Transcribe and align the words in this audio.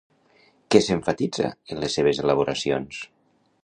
Què 0.75 0.81
s'emfatitza 0.85 1.53
en 1.53 1.85
les 1.85 2.01
seves 2.01 2.25
elaboracions? 2.27 3.09